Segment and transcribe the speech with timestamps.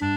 [0.00, 0.08] Hello，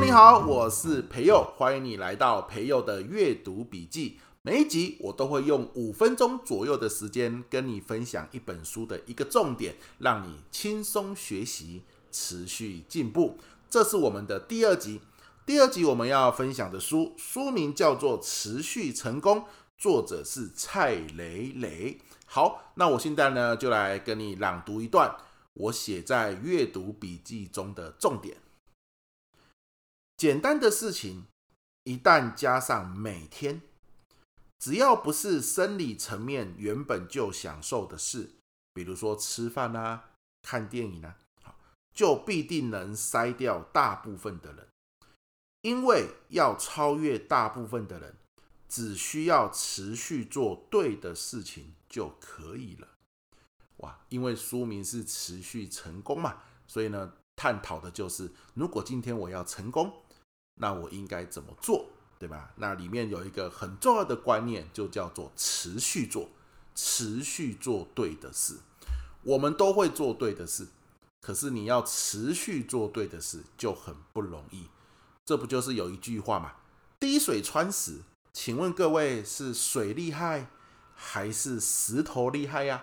[0.00, 4.18] 你好，我是培佑，欢迎你来到培佑的阅读笔记。
[4.42, 13.38] 每一集我都会用五分钟左右的时间跟你分享一本书的一个重点，让你轻松学习，持续进步。
[13.68, 15.00] 这是我们的第二集。
[15.50, 19.38] 第二集我们要分享的书，书名叫做《持续成功》，
[19.76, 22.00] 作者是蔡蕾蕾。
[22.24, 25.12] 好，那我现在呢就来跟你朗读一段
[25.54, 28.36] 我写在阅读笔记中的重点。
[30.16, 31.24] 简单的事情，
[31.82, 33.62] 一旦加上每天。
[34.60, 38.36] 只要不是生理层面原本就享受的事，
[38.72, 40.10] 比如说吃饭啊、
[40.42, 41.16] 看电影啊，
[41.92, 44.68] 就必定能筛掉大部分的人。
[45.62, 48.16] 因为要超越大部分的人，
[48.68, 52.88] 只需要持续做对的事情就可以了。
[53.78, 59.92] 哇，因为书名是持续成功嘛，所以呢，探讨的就是如果今天我要成功，
[60.56, 61.86] 那我应该怎么做？
[62.18, 62.52] 对吧？
[62.56, 66.28] 那里面有一个很重要的观念，就叫做持续做，
[66.74, 68.58] 持续做对的事。
[69.22, 70.68] 我们都会做对的事，
[71.22, 74.66] 可是你要持续做对的事就很不容易。
[75.30, 76.54] 这不就是有一句话嘛？
[76.98, 78.00] 滴水穿石。
[78.32, 80.48] 请问各位是水厉害
[80.96, 82.82] 还是石头厉害呀？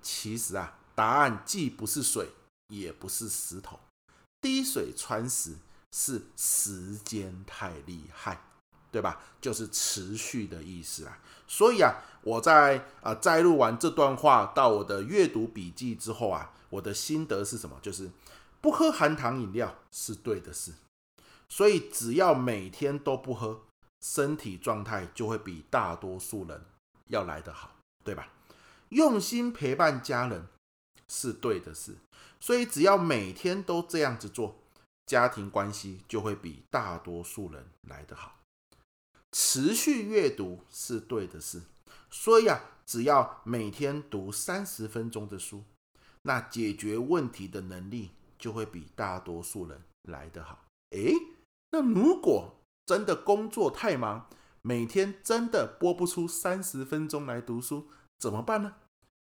[0.00, 2.28] 其实啊，答案既不是水，
[2.68, 3.80] 也不是石头。
[4.40, 5.56] 滴水穿石。
[5.92, 8.40] 是时间太厉害，
[8.92, 9.20] 对吧？
[9.40, 11.18] 就是持续的意思啦。
[11.48, 17.76] 所以啊，我在啊摘录完这段话到我的阅读笔记之后啊，我的心得是什么？
[17.82, 18.08] 就是
[18.60, 20.74] 不喝含糖饮料是对的事。
[21.50, 23.66] 所以只要每天都不喝，
[24.00, 26.64] 身体状态就会比大多数人
[27.08, 28.32] 要来得好，对吧？
[28.88, 30.46] 用心陪伴家人
[31.08, 31.96] 是对的事。
[32.40, 34.56] 所以只要每天都这样子做。
[35.06, 38.38] 家庭关系就会比大多数人来得好。
[39.32, 41.62] 持续阅读是对的事，
[42.08, 45.64] 所以啊，只要每天读三十分钟的书，
[46.22, 50.64] 那解决问题的能力就会比大多数人来得好。
[50.90, 51.12] 诶，
[51.70, 54.28] 那如果真的工作太忙，
[54.62, 57.88] 每天真的播不出三十分钟来读书，
[58.18, 58.74] 怎么办呢？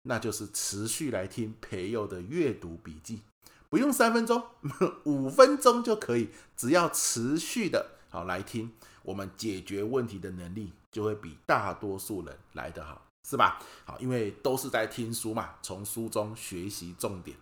[0.05, 3.23] 那就是持续来听培祐的阅读笔记。
[3.69, 4.43] 不用三分钟，
[5.05, 6.31] 五分钟就可以。
[6.57, 8.73] 只要持续的好来听，
[9.03, 13.61] 我们解决问题的能力就会比大多数人来得好，是吧？
[13.85, 17.37] 好，因为都是在听书嘛，从书中学习重点。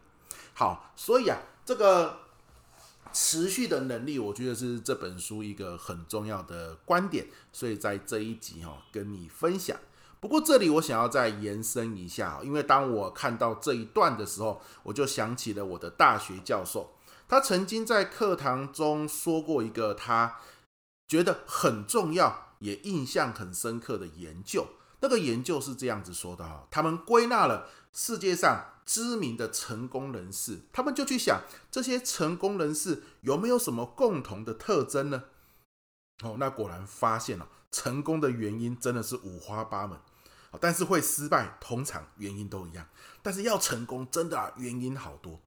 [0.52, 2.18] 好，所以啊，这个
[3.12, 9.76] 持续的能力，我觉得是这本书一个很重要的观点，所以在这一集哈，跟你分享。
[10.20, 16.92] 不过这里我想要再延伸一下，因为当我看到这一段的时候，我就想起了我的大学教授，
[17.26, 20.36] 他曾经在课堂中说过一个他
[21.08, 24.66] 觉得很重要也印象很深刻的研究。
[25.00, 35.24] 那个研究是这样子说的哈，他们归纳了世界上知名的成功人士，他们就去想这些成功人士有没有什么共同的特征呢？
[36.22, 39.98] 哦，那果然发现了成功的原因真的是五花八门。
[40.60, 42.84] 但是会失败，通常原因都一样。
[43.22, 45.40] 但是要成功，真的啊，原因好多。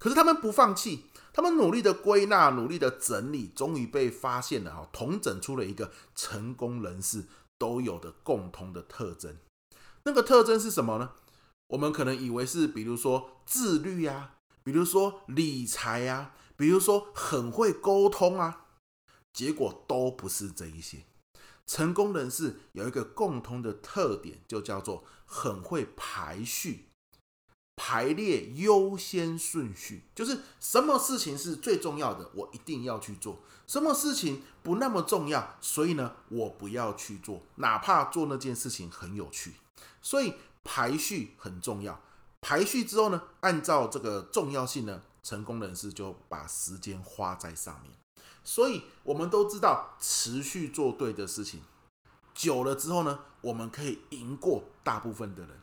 [0.00, 7.24] 可是他们不放弃，他们努力的归纳，努力的整理，终于被发现了哈，统整出了一个成功人士
[7.58, 9.36] 都有的共通的特征。
[10.04, 11.12] 那个特征是什么呢？
[11.68, 18.66] 我们可能以为是，比如说自律啊，比如说理财啊，比如说很会沟通啊，
[19.32, 21.04] 结果都不是这一些。
[21.66, 26.87] 成功人士有一个共通的特点，就叫做很会排序、
[27.88, 39.54] 排列优先顺序，就是什么事情是最重要的，我一定要去做；什么事情不那么重要，所以呢，我不要去做，哪怕做那件事情很有趣。
[40.02, 41.98] 所以排序很重要。
[42.42, 47.90] 排序之后呢，按照这个重要性呢，成功人士就把时间花在上面。
[48.44, 51.62] 所以，我们都知道，持续做对的事情，
[52.34, 55.58] 久了之后呢，我们可以赢过大部分的人。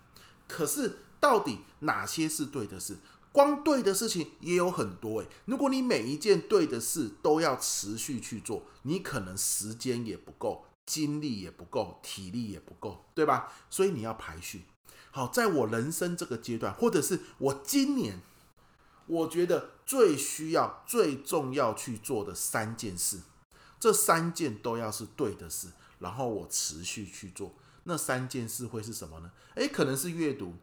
[0.47, 2.99] 可是，到底哪些是对的事？
[3.31, 5.27] 光对的事情也有很多诶。
[5.45, 13.51] 如果你每一件对的事都要持续去做，你可能时间也不够，精力也不够，体力也不够，对吧？
[13.71, 14.65] 所以你要排序。
[15.09, 18.21] 好，在我人生这个阶段，或者是我今年。
[19.07, 23.19] 我觉得最需要、最重要去做的三件事，
[23.79, 27.55] 这三件都要是对的事，然后我持续去做。
[27.83, 29.31] 那三件事会是什么呢？
[29.53, 30.55] 诶，可能是阅读，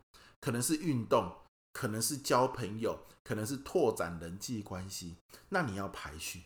[0.43, 1.33] 可能是运动，
[1.73, 5.17] 可能是交朋友，可能是拓展人际关系。
[5.49, 6.43] 那你要排序，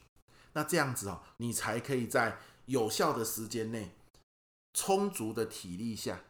[0.53, 3.97] 那这样子哦，你才可以在有效的时间内，
[4.75, 6.23] 充足的体力下，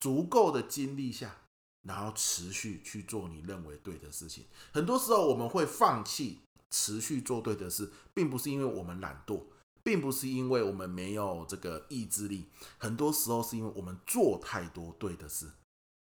[0.00, 1.42] 足够的精力下，
[1.82, 4.46] 然后持续去做你认为对的事情。
[4.72, 6.38] 很多时候我们会放弃
[6.70, 9.42] 持续做对的事，并不是因为我们懒惰。
[9.80, 12.44] 并不是因为我们没有这个意志力，
[12.76, 15.50] 很多时候是因为我们做太多对的事，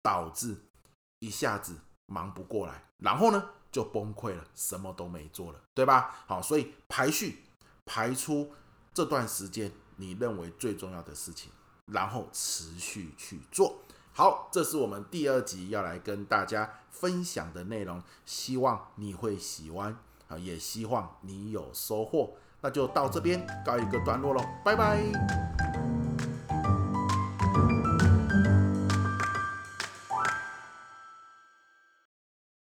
[0.03, 0.57] 导致
[1.19, 1.77] 一下子
[2.07, 6.25] 忙不过来，然后呢就崩溃了，什么都没做了，对吧？
[6.27, 7.45] 好，所以排序，
[7.85, 8.53] 排出
[8.93, 11.53] 这段时间你认为最重要的事情，
[11.87, 13.79] 然后持续去做。
[14.13, 19.97] 好，这是我们第二集要来跟大家分享的内容，希望你会喜欢
[20.29, 22.35] 啊，也希望你有收获。
[22.63, 25.60] 那就到这边告一个段落喽，拜拜。